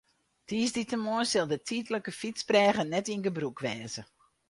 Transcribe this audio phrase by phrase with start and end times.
[0.47, 4.01] Tiisdeitemoarn sil de tydlike fytsbrêge net yn gebrûk wêze.